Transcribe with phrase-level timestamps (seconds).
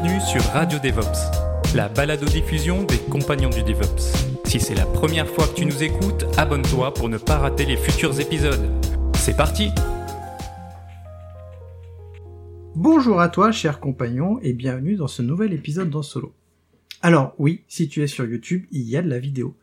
[0.00, 3.98] Bienvenue sur Radio DevOps, la balado-diffusion des compagnons du DevOps.
[4.44, 7.76] Si c'est la première fois que tu nous écoutes, abonne-toi pour ne pas rater les
[7.76, 8.70] futurs épisodes.
[9.16, 9.70] C'est parti
[12.76, 16.32] Bonjour à toi, cher compagnon, et bienvenue dans ce nouvel épisode dans Solo.
[17.02, 19.56] Alors oui, si tu es sur YouTube, il y a de la vidéo.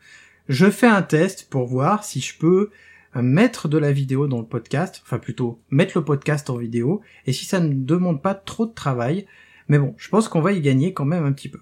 [0.50, 2.72] Je fais un test pour voir si je peux
[3.16, 7.32] mettre de la vidéo dans le podcast, enfin plutôt mettre le podcast en vidéo, et
[7.32, 9.28] si ça ne demande pas trop de travail,
[9.68, 11.62] mais bon, je pense qu'on va y gagner quand même un petit peu.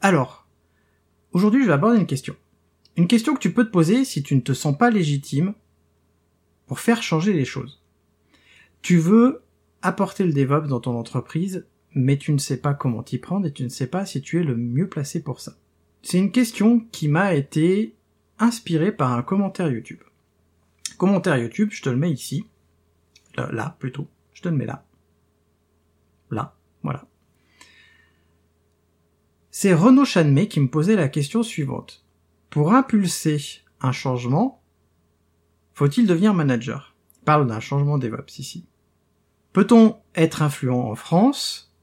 [0.00, 0.46] Alors,
[1.32, 2.36] aujourd'hui je vais aborder une question.
[2.96, 5.54] Une question que tu peux te poser si tu ne te sens pas légitime
[6.66, 7.82] pour faire changer les choses.
[8.82, 9.42] Tu veux
[9.82, 13.52] apporter le DevOps dans ton entreprise, mais tu ne sais pas comment t'y prendre et
[13.52, 15.56] tu ne sais pas si tu es le mieux placé pour ça.
[16.02, 17.94] C'est une question qui m'a été
[18.38, 20.00] inspirée par un commentaire YouTube.
[20.96, 22.46] Commentaire YouTube, je te le mets ici.
[23.36, 24.06] Là, plutôt.
[24.34, 24.84] Je te le mets là.
[26.30, 27.06] Là, voilà.
[29.52, 32.04] C'est Renaud Chanmé qui me posait la question suivante.
[32.50, 34.62] Pour impulser un changement,
[35.74, 36.94] faut-il devenir manager?
[37.18, 38.66] Il parle d'un changement DevOps ici.
[39.52, 41.74] Peut-on être influent en France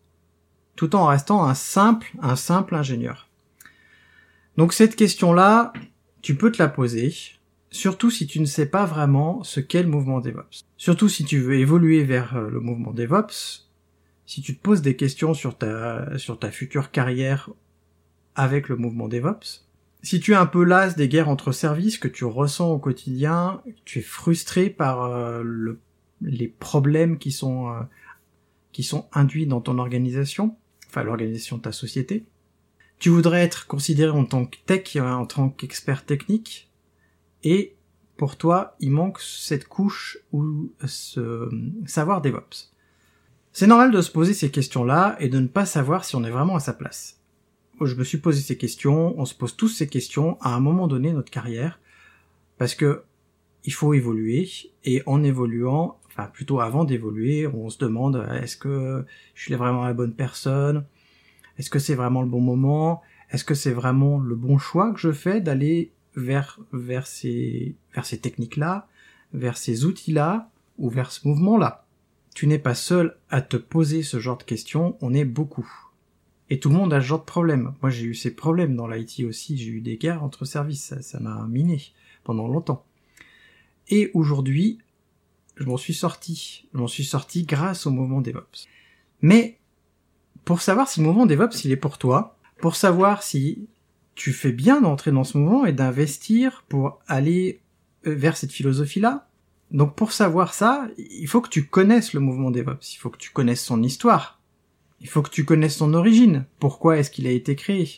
[0.78, 3.28] tout en restant un simple, un simple ingénieur?
[4.56, 5.74] Donc cette question-là,
[6.22, 7.14] tu peux te la poser,
[7.70, 10.64] surtout si tu ne sais pas vraiment ce qu'est le mouvement DevOps.
[10.78, 13.67] Surtout si tu veux évoluer vers euh, le mouvement DevOps,
[14.28, 17.50] si tu te poses des questions sur ta, sur ta future carrière
[18.36, 19.66] avec le mouvement DevOps,
[20.04, 23.64] si tu es un peu las des guerres entre services que tu ressens au quotidien,
[23.86, 25.80] tu es frustré par euh, le,
[26.22, 27.80] les problèmes qui sont euh,
[28.74, 30.56] qui sont induits dans ton organisation,
[30.88, 32.26] enfin l'organisation de ta société,
[33.00, 36.70] tu voudrais être considéré en tant que tech, en tant qu'expert technique,
[37.44, 37.76] et
[38.18, 41.50] pour toi, il manque cette couche ou ce
[41.86, 42.74] savoir DevOps.
[43.60, 46.30] C'est normal de se poser ces questions-là et de ne pas savoir si on est
[46.30, 47.20] vraiment à sa place.
[47.82, 50.86] Je me suis posé ces questions, on se pose tous ces questions à un moment
[50.86, 51.80] donné de notre carrière,
[52.60, 53.02] parce que
[53.64, 54.48] il faut évoluer,
[54.84, 59.04] et en évoluant, enfin plutôt avant d'évoluer, on se demande est-ce que
[59.34, 60.86] je suis vraiment la bonne personne,
[61.58, 63.02] est-ce que c'est vraiment le bon moment,
[63.32, 68.06] est-ce que c'est vraiment le bon choix que je fais d'aller vers vers ces vers
[68.06, 68.88] ces techniques-là,
[69.34, 71.87] vers ces outils-là ou vers ce mouvement-là?
[72.38, 75.68] Tu n'es pas seul à te poser ce genre de questions, on est beaucoup.
[76.52, 77.74] Et tout le monde a ce genre de problème.
[77.82, 79.58] Moi, j'ai eu ces problèmes dans l'IT aussi.
[79.58, 80.94] J'ai eu des guerres entre services.
[81.02, 81.82] Ça, m'a miné
[82.24, 82.86] pendant longtemps.
[83.88, 84.78] Et aujourd'hui,
[85.56, 86.68] je m'en suis sorti.
[86.76, 88.68] Je m'en suis sorti grâce au mouvement DevOps.
[89.24, 89.58] Mais,
[90.46, 93.68] pour savoir si le mouvement DevOps, il est pour toi, pour savoir si
[94.14, 97.62] tu fais bien d'entrer dans ce mouvement et d'investir pour aller
[98.06, 99.28] euh, vers cette philosophie-là,
[99.72, 103.18] donc pour savoir ça, il faut que tu connaisses le mouvement DevOps, il faut que
[103.18, 104.42] tu connaisses son histoire,
[105.02, 107.90] il faut que tu connaisses son origine, pourquoi est-ce qu'il a été créé?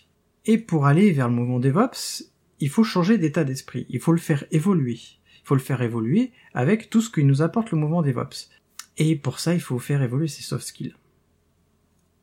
[0.46, 2.24] Et pour aller vers le mouvement DevOps,
[2.60, 5.00] il faut changer d'état d'esprit, il faut le faire évoluer.
[5.42, 8.50] Il faut le faire évoluer avec tout ce que nous apporte le mouvement DevOps.
[8.98, 10.94] Et pour ça, il faut faire évoluer ses soft skills.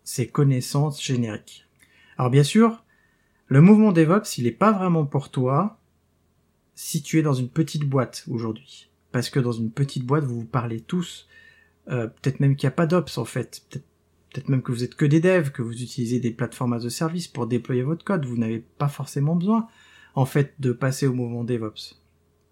[0.05, 1.67] Ses connaissances génériques.
[2.19, 2.85] Alors bien sûr,
[3.47, 5.79] le mouvement DevOps, il n'est pas vraiment pour toi
[6.75, 8.91] si tu es dans une petite boîte aujourd'hui.
[9.17, 11.27] Parce que dans une petite boîte, vous vous parlez tous,
[11.89, 14.95] euh, peut-être même qu'il n'y a pas d'ops en fait, peut-être même que vous êtes
[14.95, 18.27] que des devs, que vous utilisez des plateformes as a service pour déployer votre code.
[18.27, 19.69] Vous n'avez pas forcément besoin,
[20.17, 21.99] en fait, de passer au mouvement DevOps.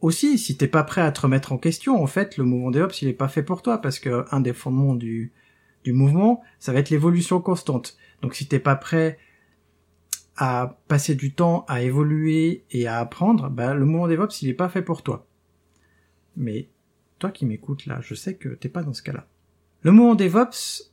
[0.01, 3.03] Aussi, si t'es pas prêt à te remettre en question, en fait, le mouvement DevOps,
[3.03, 5.35] il est pas fait pour toi, parce que un des fondements du,
[5.85, 7.99] du mouvement, ça va être l'évolution constante.
[8.23, 9.19] Donc si t'es pas prêt
[10.39, 14.55] à passer du temps à évoluer et à apprendre, bah, le mouvement DevOps, il est
[14.55, 15.27] pas fait pour toi.
[16.37, 16.69] Mais,
[17.19, 19.27] toi qui m'écoutes là, je sais que t'es pas dans ce cas-là.
[19.83, 20.91] Le mouvement DevOps,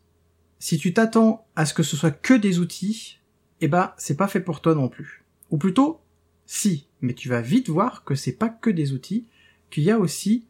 [0.60, 3.20] si tu t'attends à ce que ce soit que des outils,
[3.62, 5.24] eh ben, c'est pas fait pour toi non plus.
[5.50, 6.02] Ou plutôt,
[6.46, 9.28] si, mais tu vas vite voir que c'est pas que des outils,
[9.70, 10.48] qu'il y a aussi,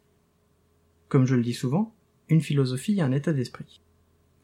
[1.07, 1.93] comme je le dis souvent,
[2.29, 3.81] une philosophie et un état d'esprit.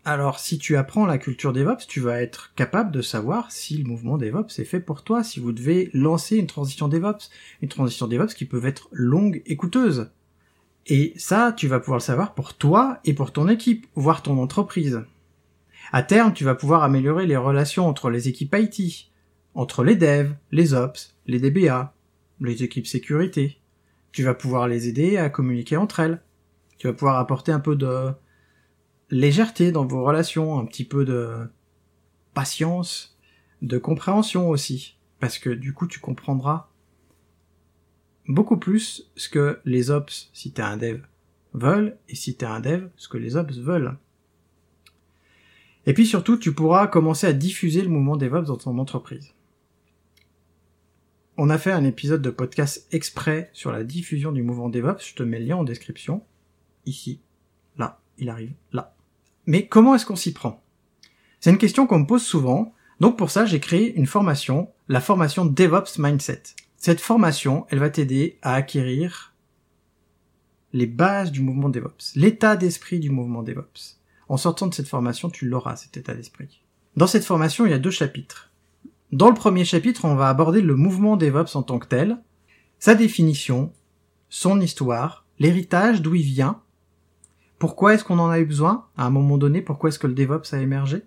[0.05, 3.83] Alors, si tu apprends la culture DevOps, tu vas être capable de savoir si le
[3.83, 7.29] mouvement DevOps est fait pour toi, si vous devez lancer une transition DevOps,
[7.61, 10.11] une transition DevOps qui peut être longue et coûteuse.
[10.89, 14.41] Et ça, tu vas pouvoir le savoir pour toi et pour ton équipe, voire ton
[14.41, 15.03] entreprise.
[15.91, 19.11] À terme, tu vas pouvoir améliorer les relations entre les équipes IT,
[19.53, 21.93] entre les devs, les ops, les DBA,
[22.39, 23.59] les équipes sécurité.
[24.13, 26.21] Tu vas pouvoir les aider à communiquer entre elles.
[26.77, 28.13] Tu vas pouvoir apporter un peu de
[29.09, 31.49] légèreté dans vos relations, un petit peu de
[32.33, 33.17] patience,
[33.61, 34.97] de compréhension aussi.
[35.19, 36.69] Parce que du coup, tu comprendras
[38.27, 41.01] beaucoup plus ce que les ops, si t'es un dev,
[41.53, 43.97] veulent, et si t'es un dev, ce que les ops veulent.
[45.85, 49.33] Et puis surtout, tu pourras commencer à diffuser le mouvement DevOps dans ton entreprise.
[51.37, 55.15] On a fait un épisode de podcast exprès sur la diffusion du mouvement DevOps, je
[55.15, 56.23] te mets le lien en description,
[56.85, 57.21] ici,
[57.77, 58.95] là, il arrive, là.
[59.45, 60.61] Mais comment est-ce qu'on s'y prend?
[61.39, 64.99] C'est une question qu'on me pose souvent, donc pour ça j'ai créé une formation, la
[64.99, 66.43] formation DevOps Mindset.
[66.77, 69.33] Cette formation, elle va t'aider à acquérir
[70.73, 73.99] les bases du mouvement DevOps, l'état d'esprit du mouvement DevOps.
[74.29, 76.61] En sortant de cette formation, tu l'auras, cet état d'esprit.
[76.95, 78.51] Dans cette formation, il y a deux chapitres.
[79.11, 82.17] Dans le premier chapitre, on va aborder le mouvement DevOps en tant que tel,
[82.79, 83.73] sa définition,
[84.29, 86.61] son histoire, l'héritage, d'où il vient,
[87.57, 90.13] pourquoi est-ce qu'on en a eu besoin à un moment donné, pourquoi est-ce que le
[90.13, 91.01] DevOps a émergé.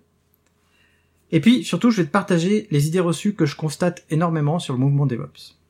[1.31, 4.73] Et puis, surtout, je vais te partager les idées reçues que je constate énormément sur
[4.73, 5.60] le mouvement DevOps.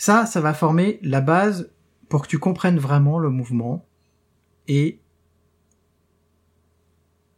[0.00, 1.70] Ça, ça va former la base
[2.08, 3.86] pour que tu comprennes vraiment le mouvement
[4.66, 4.98] et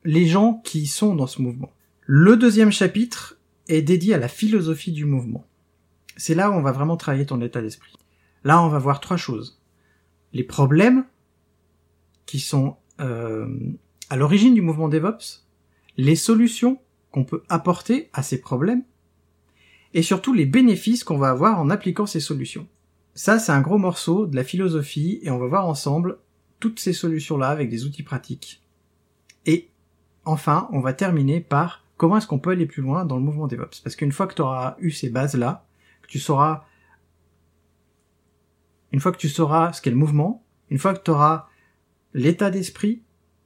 [0.05, 1.73] les gens qui sont dans ce mouvement.
[2.03, 3.37] Le deuxième chapitre
[3.67, 5.44] est dédié à la philosophie du mouvement.
[6.17, 7.94] C'est là où on va vraiment travailler ton état d'esprit.
[8.44, 9.61] Là, on va voir trois choses.
[10.32, 11.05] Les problèmes
[12.26, 13.49] qui sont euh,
[14.08, 15.44] à l'origine du mouvement DevOps,
[15.97, 16.81] les solutions
[17.11, 18.85] qu'on peut apporter à ces problèmes,
[19.94, 22.67] et surtout les bénéfices qu'on va avoir en appliquant ces solutions.
[23.15, 26.19] Ça, c'est un gros morceau de la philosophie, et on va voir ensemble
[26.61, 28.62] toutes ces solutions-là avec des outils pratiques.
[29.44, 29.69] Et
[30.25, 33.49] enfin, on va terminer par comment est-ce qu'on peut aller plus loin dans le mouvement
[33.49, 33.81] DevOps.
[33.83, 35.67] Parce qu'une fois que tu auras eu ces bases-là,
[36.03, 36.65] que tu sauras,
[38.93, 41.49] une fois que tu sauras ce qu'est le mouvement, une fois que tu auras
[42.15, 43.03] l'état d'esprit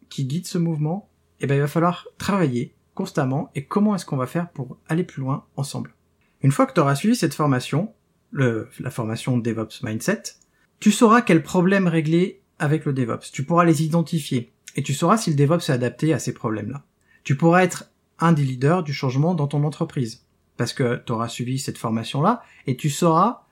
[0.09, 1.09] qui guide ce mouvement,
[1.41, 5.05] eh ben, il va falloir travailler constamment et comment est-ce qu'on va faire pour aller
[5.05, 5.96] plus loin ensemble.
[6.43, 7.93] Une fois que tu auras suivi cette formation,
[8.33, 10.23] la formation DevOps Mindset,
[10.81, 13.31] tu sauras quels problèmes régler avec le DevOps.
[13.33, 16.85] Tu pourras les identifier et tu sauras si le DevOps est adapté à ces problèmes-là.
[17.25, 20.25] Tu pourras être un des leaders du changement dans ton entreprise
[20.57, 23.47] parce que tu auras suivi cette formation-là et tu sauras,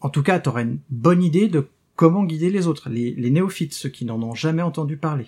[0.00, 3.30] en tout cas, tu auras une bonne idée de comment guider les autres, les, les
[3.30, 5.26] néophytes, ceux qui n'en ont jamais entendu parler.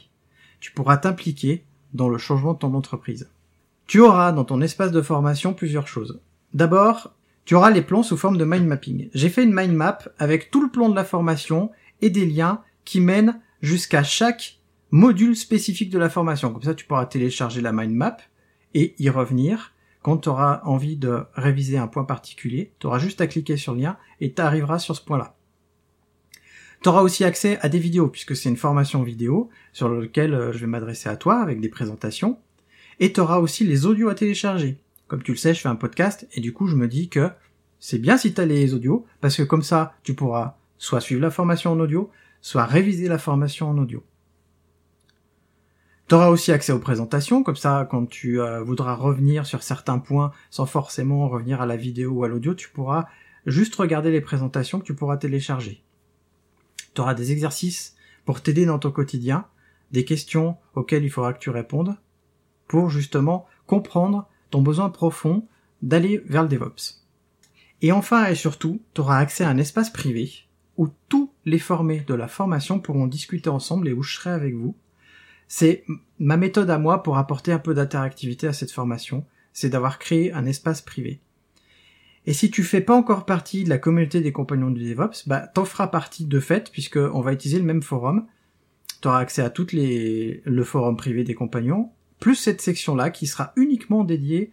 [0.61, 3.31] Tu pourras t'impliquer dans le changement de ton entreprise.
[3.87, 6.21] Tu auras dans ton espace de formation plusieurs choses.
[6.55, 7.15] D'abord,
[7.45, 9.09] tu auras les plans sous forme de mind mapping.
[9.15, 11.71] J'ai fait une mind map avec tout le plan de la formation
[12.01, 14.59] et des liens qui mènent jusqu'à chaque
[14.91, 16.53] module spécifique de la formation.
[16.53, 18.17] Comme ça, tu pourras télécharger la mind map
[18.75, 19.73] et y revenir.
[20.03, 23.75] Quand tu auras envie de réviser un point particulier, tu auras juste à cliquer sur
[23.75, 25.37] le lien et tu arriveras sur ce point-là.
[26.83, 30.53] Tu auras aussi accès à des vidéos, puisque c'est une formation vidéo sur laquelle euh,
[30.53, 32.39] je vais m'adresser à toi avec des présentations.
[33.01, 34.79] Et tu auras aussi les audios à télécharger.
[35.11, 37.31] Comme tu le sais, je fais un podcast et du coup, je me dis que
[37.81, 41.21] c'est bien si tu as les audios, parce que comme ça, tu pourras soit suivre
[41.21, 44.05] la formation en audio, soit réviser la formation en audio.
[46.07, 49.99] Tu auras aussi accès aux présentations, comme ça, quand tu euh, voudras revenir sur certains
[49.99, 53.09] points sans forcément revenir à la vidéo ou à l'audio, tu pourras
[53.47, 55.83] juste regarder les présentations que tu pourras télécharger.
[56.95, 59.47] Tu auras des exercices pour t'aider dans ton quotidien,
[59.91, 61.97] des questions auxquelles il faudra que tu répondes,
[62.69, 65.47] pour justement comprendre ton besoin profond
[65.83, 67.01] d'aller vers le DevOps.
[67.83, 70.31] Et enfin et surtout, tu auras accès à un espace privé
[70.77, 74.55] où tous les formés de la formation pourront discuter ensemble et où je serai avec
[74.55, 74.75] vous.
[75.49, 75.85] C'est
[76.19, 80.33] ma méthode à moi pour apporter un peu d'interactivité à cette formation, c'est d'avoir créé
[80.33, 81.21] un espace privé.
[82.27, 85.41] Et si tu fais pas encore partie de la communauté des compagnons du DevOps, bah
[85.41, 88.27] t'en feras partie de fait puisque on va utiliser le même forum.
[89.01, 91.91] Tu auras accès à toutes les le forum privé des compagnons,
[92.21, 94.53] plus cette section-là qui sera uniquement dédiée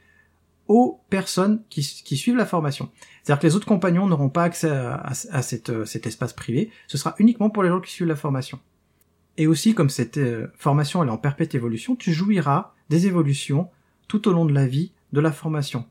[0.68, 2.92] aux personnes qui, suivent la formation.
[3.24, 7.16] C'est-à-dire que les autres compagnons n'auront pas accès à, cette, cet espace privé, ce sera
[7.20, 8.60] uniquement pour les gens qui suivent la formation.
[9.38, 13.70] Et aussi, comme cette euh, formation est en perpétuelle évolution, tu jouiras des évolutions
[14.08, 15.86] tout au long de la vie de la formation.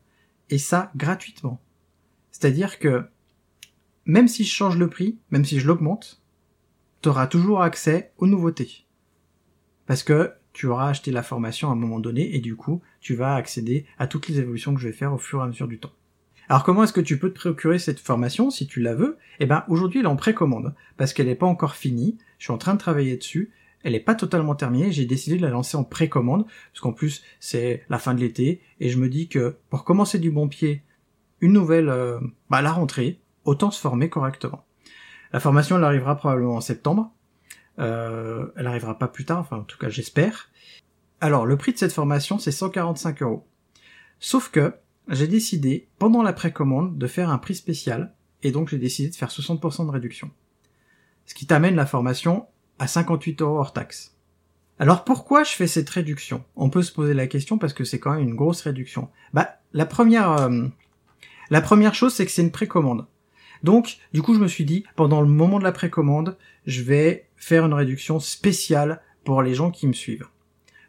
[0.50, 1.60] Et ça, gratuitement.
[2.32, 3.04] C'est-à-dire que,
[4.04, 6.20] même si je change le prix, même si je l'augmente,
[7.02, 8.86] tu auras toujours accès aux nouveautés.
[9.86, 13.14] Parce que tu auras acheté la formation à un moment donné et du coup, tu
[13.14, 15.68] vas accéder à toutes les évolutions que je vais faire au fur et à mesure
[15.68, 15.92] du temps.
[16.48, 19.18] Alors comment est-ce que tu peux te procurer cette formation si tu la veux?
[19.38, 22.16] Eh ben aujourd'hui elle est en précommande parce qu'elle n'est pas encore finie.
[22.38, 23.52] Je suis en train de travailler dessus.
[23.82, 24.92] Elle n'est pas totalement terminée.
[24.92, 28.62] J'ai décidé de la lancer en précommande parce qu'en plus c'est la fin de l'été
[28.80, 30.82] et je me dis que pour commencer du bon pied,
[31.42, 34.64] une nouvelle, euh, bah, la rentrée, autant se former correctement.
[35.34, 37.12] La formation elle arrivera probablement en septembre.
[37.78, 40.50] Euh, elle arrivera pas plus tard, enfin en tout cas j'espère.
[41.20, 43.46] Alors le prix de cette formation c'est 145 euros.
[44.18, 44.74] Sauf que
[45.08, 49.14] j'ai décidé, pendant la précommande, de faire un prix spécial, et donc j'ai décidé de
[49.14, 50.30] faire 60% de réduction.
[51.26, 52.46] Ce qui t'amène la formation
[52.78, 54.16] à 58 euros hors taxe.
[54.78, 56.44] Alors pourquoi je fais cette réduction?
[56.54, 59.08] On peut se poser la question parce que c'est quand même une grosse réduction.
[59.32, 60.66] Bah la première, euh,
[61.50, 63.06] la première chose c'est que c'est une précommande.
[63.62, 66.36] Donc du coup je me suis dit pendant le moment de la précommande,
[66.66, 70.28] je vais faire une réduction spéciale pour les gens qui me suivent.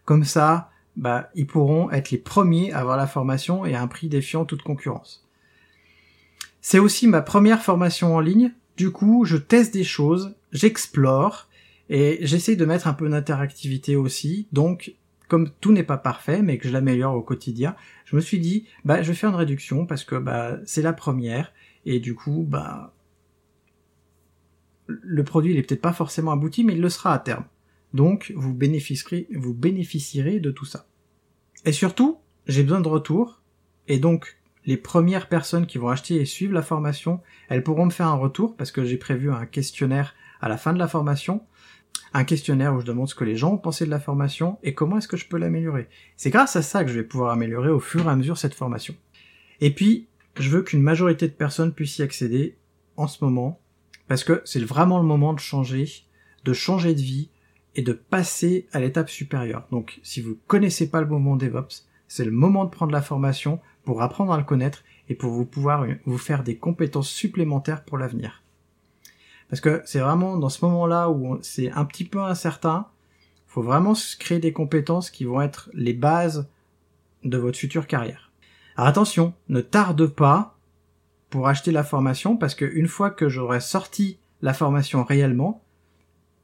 [0.05, 3.87] Comme ça, bah, ils pourront être les premiers à avoir la formation et à un
[3.87, 5.27] prix défiant toute concurrence.
[6.61, 11.47] C'est aussi ma première formation en ligne, du coup je teste des choses, j'explore,
[11.89, 14.93] et j'essaie de mettre un peu d'interactivité aussi, donc
[15.27, 18.65] comme tout n'est pas parfait, mais que je l'améliore au quotidien, je me suis dit,
[18.85, 21.51] bah, je vais faire une réduction parce que bah, c'est la première,
[21.87, 22.93] et du coup, bah,
[24.87, 27.45] le produit il est peut-être pas forcément abouti, mais il le sera à terme.
[27.93, 30.87] Donc, vous bénéficierez, vous bénéficierez de tout ça.
[31.65, 33.41] Et surtout, j'ai besoin de retour,
[33.87, 37.91] et donc, les premières personnes qui vont acheter et suivre la formation, elles pourront me
[37.91, 41.41] faire un retour parce que j'ai prévu un questionnaire à la fin de la formation,
[42.13, 44.73] un questionnaire où je demande ce que les gens ont pensé de la formation et
[44.73, 45.87] comment est-ce que je peux l'améliorer.
[46.17, 48.53] C'est grâce à ça que je vais pouvoir améliorer au fur et à mesure cette
[48.53, 48.93] formation.
[49.61, 52.57] Et puis, je veux qu'une majorité de personnes puissent y accéder
[52.95, 53.59] en ce moment
[54.07, 55.87] parce que c'est vraiment le moment de changer,
[56.45, 57.29] de changer de vie,
[57.77, 59.67] et de passer à l'étape supérieure.
[59.71, 63.59] Donc si vous connaissez pas le moment DevOps, c'est le moment de prendre la formation
[63.85, 67.97] pour apprendre à le connaître et pour vous pouvoir vous faire des compétences supplémentaires pour
[67.97, 68.43] l'avenir.
[69.49, 72.87] Parce que c'est vraiment dans ce moment-là où c'est un petit peu incertain,
[73.45, 76.49] faut vraiment se créer des compétences qui vont être les bases
[77.23, 78.26] de votre future carrière.
[78.77, 80.55] Alors attention, ne tarde pas
[81.31, 85.63] pour acheter la formation parce qu'une fois que j'aurai sorti la formation réellement,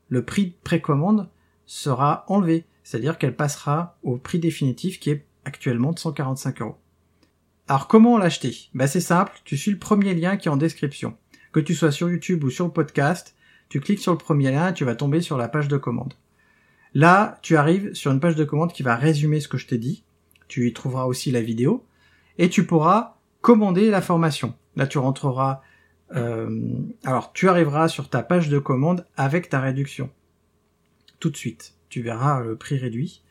[0.10, 1.30] le prix de précommande
[1.68, 6.78] sera enlevé, c'est-à-dire qu'elle passera au prix définitif qui est actuellement de 145 euros.
[7.68, 8.72] Alors comment l'acheter?
[8.74, 11.16] Bah c'est simple, tu suis le premier lien qui est en description.
[11.52, 13.36] Que tu sois sur YouTube ou sur le podcast,
[13.70, 16.16] tu cliques sur le premier lien et tu vas tomber sur la page de commande.
[16.96, 19.78] Là, tu arrives sur une page de commande qui va résumer ce que je t'ai
[19.78, 20.04] dit.
[20.48, 21.86] Tu y trouveras aussi la vidéo
[22.38, 24.54] et tu pourras commander la formation.
[24.75, 25.62] Là, tu rentreras
[26.16, 26.60] euh,
[27.04, 30.10] alors, tu arriveras sur ta page de commande avec ta réduction.
[31.20, 31.74] Tout de suite.
[31.90, 33.22] Tu verras le prix réduit.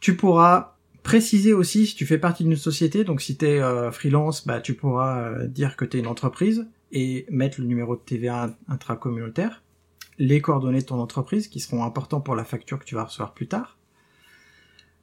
[0.00, 3.04] Tu pourras préciser aussi si tu fais partie d'une société.
[3.04, 6.06] Donc, si tu es euh, freelance, bah, tu pourras euh, dire que tu es une
[6.06, 9.62] entreprise et mettre le numéro de TVA intracommunautaire,
[10.18, 13.34] les coordonnées de ton entreprise qui seront importants pour la facture que tu vas recevoir
[13.34, 13.78] plus tard.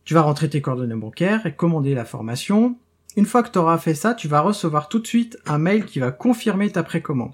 [0.03, 2.77] Tu vas rentrer tes coordonnées bancaires et commander la formation.
[3.15, 5.85] Une fois que tu auras fait ça, tu vas recevoir tout de suite un mail
[5.85, 7.33] qui va confirmer ta précommande.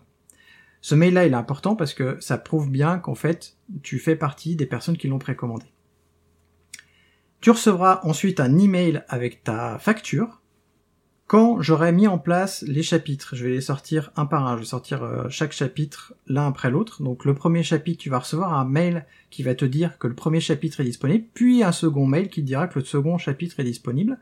[0.81, 4.55] Ce mail-là, il est important parce que ça prouve bien qu'en fait, tu fais partie
[4.55, 5.65] des personnes qui l'ont précommandé.
[7.39, 10.41] Tu recevras ensuite un email avec ta facture.
[11.25, 14.61] Quand j'aurai mis en place les chapitres, je vais les sortir un par un, je
[14.61, 17.01] vais sortir euh, chaque chapitre l'un après l'autre.
[17.01, 20.13] Donc le premier chapitre, tu vas recevoir un mail qui va te dire que le
[20.13, 23.59] premier chapitre est disponible, puis un second mail qui te dira que le second chapitre
[23.59, 24.19] est disponible.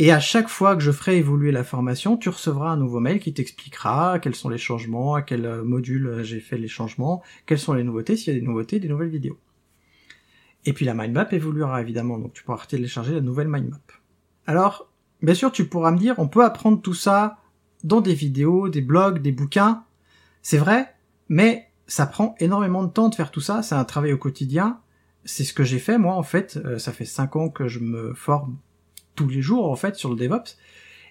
[0.00, 3.18] Et à chaque fois que je ferai évoluer la formation, tu recevras un nouveau mail
[3.18, 7.20] qui t'expliquera quels sont les changements, à quel euh, module euh, j'ai fait les changements,
[7.46, 9.38] quelles sont les nouveautés, s'il y a des nouveautés, des nouvelles vidéos.
[10.66, 13.80] Et puis la mind map évoluera évidemment, donc tu pourras télécharger la nouvelle mind map.
[14.46, 14.88] Alors,
[15.20, 17.38] bien sûr, tu pourras me dire, on peut apprendre tout ça
[17.82, 19.84] dans des vidéos, des blogs, des bouquins.
[20.42, 20.94] C'est vrai,
[21.28, 24.78] mais ça prend énormément de temps de faire tout ça, c'est un travail au quotidien.
[25.24, 27.80] C'est ce que j'ai fait moi en fait, euh, ça fait cinq ans que je
[27.80, 28.58] me forme
[29.18, 30.56] tous les jours en fait sur le DevOps.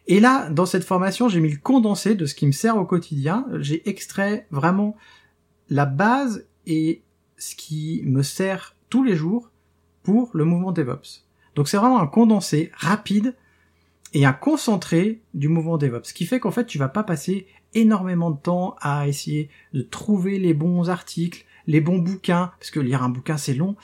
[0.07, 2.85] Et là, dans cette formation, j'ai mis le condensé de ce qui me sert au
[2.85, 3.45] quotidien.
[3.59, 4.95] J'ai extrait vraiment
[5.69, 7.01] la base et
[7.37, 9.51] ce qui me sert tous les jours
[10.03, 11.25] pour le mouvement DevOps.
[11.55, 13.35] Donc c'est vraiment un condensé rapide
[14.13, 16.05] et un concentré du mouvement DevOps.
[16.05, 19.81] Ce qui fait qu'en fait, tu vas pas passer énormément de temps à essayer de
[19.81, 23.75] trouver les bons articles, les bons bouquins, parce que lire un bouquin c'est long,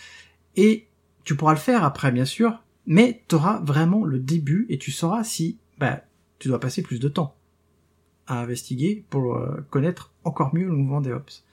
[0.56, 0.88] et
[1.26, 4.92] tu pourras le faire après bien sûr, mais tu auras vraiment le début et tu
[4.92, 6.02] sauras si bah,
[6.40, 7.36] tu dois passer plus de temps
[8.28, 11.44] à investiguer pour euh, connaître encore mieux le mouvement DevOps.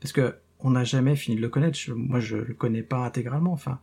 [0.00, 1.78] Parce que on n'a jamais fini de le connaître.
[1.94, 3.52] moi, je le connais pas intégralement.
[3.52, 3.78] Enfin,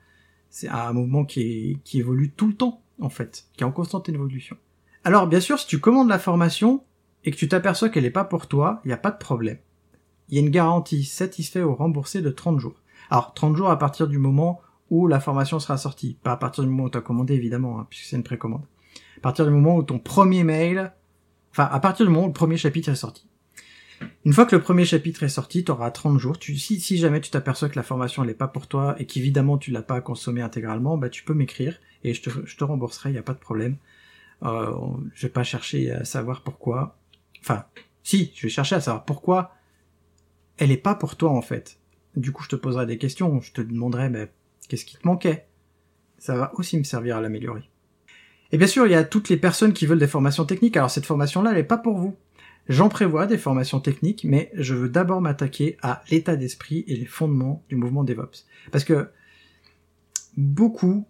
[0.50, 4.10] c'est un mouvement qui, qui évolue tout le temps, en fait, qui est en constante
[4.10, 4.58] évolution.
[5.04, 6.84] Alors bien sûr, si tu commandes la formation
[7.24, 9.60] et que tu t'aperçois qu'elle n'est pas pour toi, il n'y a pas de problème.
[10.30, 12.82] Il y a une garantie satisfait ou remboursé de 30 jours.
[13.12, 16.64] Alors 30 jours à partir du moment où la formation sera sortie, pas à partir
[16.64, 18.66] du moment où tu as commandé évidemment, hein, puisque c'est une précommande.
[19.18, 20.94] À partir du moment où ton premier mail,
[21.52, 23.28] enfin à partir du moment où le premier chapitre est sorti.
[24.26, 26.38] Une fois que le premier chapitre est sorti, tu auras 30 jours.
[26.38, 29.58] Tu, si, si jamais tu t'aperçois que la formation n'est pas pour toi et qu'évidemment
[29.58, 33.10] tu l'as pas consommée intégralement, bah tu peux m'écrire et je te, je te rembourserai,
[33.10, 33.78] il n'y a pas de problème.
[34.44, 34.74] Euh,
[35.14, 36.98] je vais pas chercher à savoir pourquoi.
[37.42, 37.66] Enfin,
[38.04, 39.56] si, je vais chercher à savoir pourquoi
[40.58, 41.80] elle est pas pour toi en fait.
[42.16, 44.32] Du coup, je te poserai des questions, je te demanderai mais
[44.68, 45.48] qu'est-ce qui te manquait?
[46.18, 47.70] Ça va aussi me servir à l'améliorer.
[48.52, 50.78] Et bien sûr, il y a toutes les personnes qui veulent des formations techniques.
[50.78, 52.16] Alors cette formation-là, elle n'est pas pour vous.
[52.68, 57.06] J'en prévois des formations techniques, mais je veux d'abord m'attaquer à l'état d'esprit et les
[57.06, 58.46] fondements du mouvement DevOps.
[58.72, 59.10] Parce que
[60.36, 61.06] beaucoup,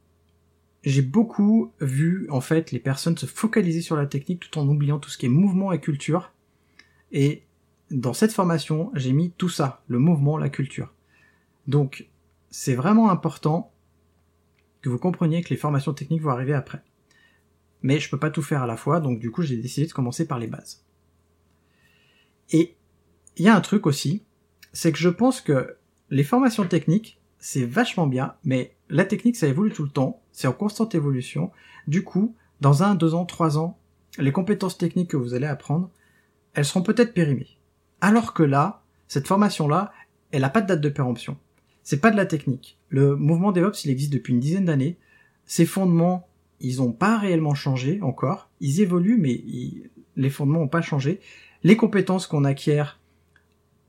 [0.83, 4.99] j'ai beaucoup vu en fait les personnes se focaliser sur la technique tout en oubliant
[4.99, 6.33] tout ce qui est mouvement et culture.
[7.11, 7.43] Et
[7.91, 10.93] dans cette formation, j'ai mis tout ça, le mouvement, la culture.
[11.67, 12.07] Donc,
[12.49, 13.73] c'est vraiment important
[14.81, 16.83] que vous compreniez que les formations techniques vont arriver après.
[17.81, 19.93] Mais je peux pas tout faire à la fois, donc du coup, j'ai décidé de
[19.93, 20.85] commencer par les bases.
[22.51, 22.75] Et
[23.37, 24.23] il y a un truc aussi,
[24.73, 25.77] c'est que je pense que
[26.09, 30.47] les formations techniques, c'est vachement bien, mais la technique, ça évolue tout le temps, c'est
[30.47, 31.51] en constante évolution.
[31.87, 33.79] Du coup, dans un, deux ans, trois ans,
[34.17, 35.89] les compétences techniques que vous allez apprendre,
[36.53, 37.57] elles seront peut-être périmées.
[38.01, 39.91] Alors que là, cette formation-là,
[40.31, 41.37] elle n'a pas de date de péremption.
[41.85, 42.77] C'est pas de la technique.
[42.89, 44.97] Le mouvement DevOps, il existe depuis une dizaine d'années.
[45.45, 46.27] Ses fondements,
[46.59, 48.49] ils n'ont pas réellement changé encore.
[48.59, 49.41] Ils évoluent, mais
[50.17, 51.21] les fondements n'ont pas changé
[51.65, 52.99] les compétences qu'on acquiert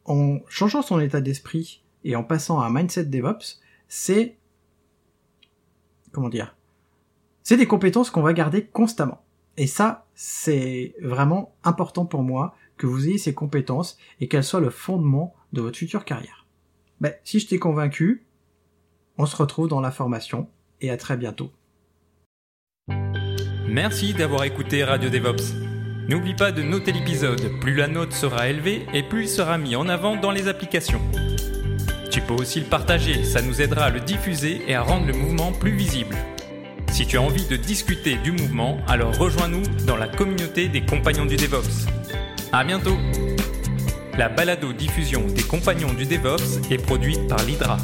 [0.07, 4.39] en changeant son état d'esprit et en passant à un mindset DevOps, c'est
[6.11, 6.57] comment dire
[7.43, 9.23] C'est des compétences qu'on va garder constamment.
[9.59, 14.61] Et ça, c'est vraiment important pour moi que vous ayez ces compétences et qu'elles soient
[14.61, 16.46] le fondement de votre future carrière.
[17.01, 18.25] Ben, si je t'ai convaincu,
[19.19, 20.49] on se retrouve dans la formation
[20.81, 21.51] et à très bientôt.
[23.69, 25.55] Merci d'avoir écouté Radio DevOps.
[26.09, 29.75] N'oublie pas de noter l'épisode, plus la note sera élevée et plus il sera mis
[29.75, 31.01] en avant dans les applications.
[32.11, 35.13] Tu peux aussi le partager, ça nous aidera à le diffuser et à rendre le
[35.13, 36.17] mouvement plus visible.
[36.93, 41.27] Si tu as envie de discuter du mouvement, alors rejoins-nous dans la communauté des compagnons
[41.27, 41.87] du DevOps.
[42.53, 42.97] À bientôt
[44.19, 47.77] La balado diffusion des compagnons du DevOps est produite par l'Hydra.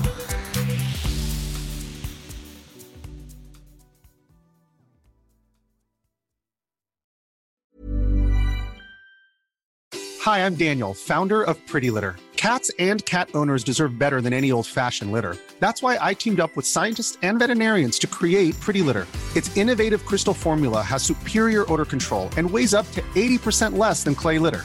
[10.25, 12.17] Hi, I'm Daniel, founder of Pretty Litter.
[12.37, 15.37] Cats and cat owners deserve better than any old-fashioned litter.
[15.61, 19.07] That's why I teamed up with scientists and veterinarians to create Pretty Litter.
[19.37, 24.15] Its innovative crystal formula has superior odor control and weighs up to 80% less than
[24.15, 24.65] clay litter.